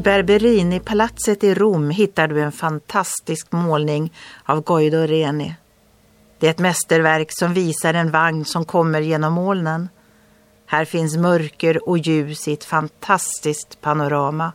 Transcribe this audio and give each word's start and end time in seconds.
Berberini-palatset 0.00 1.44
i 1.44 1.54
Rom 1.54 1.90
hittar 1.90 2.28
du 2.28 2.42
en 2.42 2.52
fantastisk 2.52 3.52
målning 3.52 4.12
av 4.44 4.64
Guido 4.64 5.06
Reni. 5.06 5.54
Det 6.38 6.46
är 6.46 6.50
ett 6.50 6.58
mästerverk 6.58 7.28
som 7.32 7.54
visar 7.54 7.94
en 7.94 8.10
vagn 8.10 8.44
som 8.44 8.64
kommer 8.64 9.00
genom 9.00 9.32
molnen. 9.32 9.88
Här 10.66 10.84
finns 10.84 11.16
mörker 11.16 11.88
och 11.88 11.98
ljus 11.98 12.48
i 12.48 12.52
ett 12.52 12.64
fantastiskt 12.64 13.80
panorama. 13.80 14.52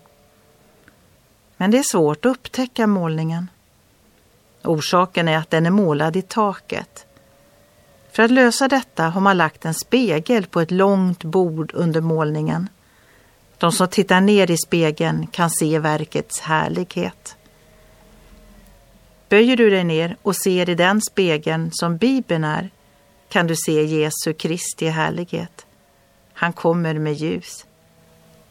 Men 1.58 1.71
det 1.71 1.77
är 1.77 1.84
svårt 1.84 2.26
att 2.26 2.31
upptäcka 2.31 2.88
målningen. 2.88 3.49
Orsaken 4.63 5.27
är 5.27 5.38
att 5.38 5.49
den 5.49 5.66
är 5.66 5.71
målad 5.71 6.16
i 6.16 6.21
taket. 6.21 7.05
För 8.12 8.23
att 8.23 8.31
lösa 8.31 8.67
detta 8.67 9.03
har 9.03 9.21
man 9.21 9.38
lagt 9.38 9.66
en 9.66 9.73
spegel 9.73 10.45
på 10.45 10.62
ett 10.62 10.71
långt 10.71 11.23
bord 11.23 11.71
under 11.73 12.02
målningen. 12.02 12.70
De 13.61 13.71
som 13.71 13.88
tittar 13.88 14.21
ner 14.21 14.51
i 14.51 14.57
spegeln 14.57 15.27
kan 15.27 15.49
se 15.49 15.79
verkets 15.79 16.39
härlighet. 16.39 17.35
Böjer 19.29 19.57
du 19.57 19.70
dig 19.70 19.84
ner 19.84 20.17
och 20.21 20.35
ser 20.35 20.70
i 20.70 20.75
den 20.75 21.01
spegeln 21.01 21.70
som 21.71 21.97
Bibeln 21.97 22.43
är 22.43 22.70
kan 23.29 23.47
du 23.47 23.55
se 23.55 23.84
Jesu 23.84 24.34
Kristi 24.34 24.87
härlighet. 24.87 25.65
Han 26.34 26.53
kommer 26.53 26.93
med 26.93 27.13
ljus. 27.13 27.65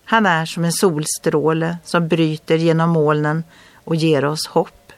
Han 0.05 0.27
är 0.27 0.47
som 0.47 0.65
en 0.65 0.73
solstråle 0.73 1.79
som 1.85 2.09
bryter 2.09 2.57
genom 2.57 2.91
molnen 2.91 3.45
och 3.75 3.97
ger 3.97 4.25
oss 4.25 4.47
hopp. 4.47 4.93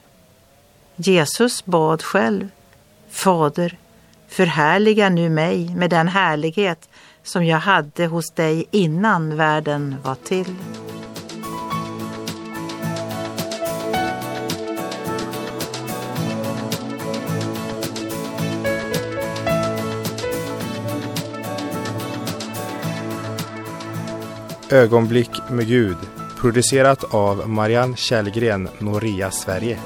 Jesus 0.96 1.64
bad 1.64 2.02
själv, 2.02 2.48
Fader, 3.10 3.78
förhärliga 4.32 5.08
nu 5.08 5.28
mig 5.28 5.74
med 5.74 5.90
den 5.90 6.08
härlighet 6.08 6.88
som 7.22 7.44
jag 7.44 7.58
hade 7.58 8.06
hos 8.06 8.30
dig 8.30 8.64
innan 8.70 9.36
världen 9.36 9.94
var 10.02 10.14
till. 10.14 10.54
Ögonblick 24.70 25.30
med 25.50 25.66
Gud 25.66 25.96
producerat 26.40 27.14
av 27.14 27.48
Marianne 27.48 27.96
Källgren, 27.96 28.68
Noria 28.78 29.30
Sverige. 29.30 29.78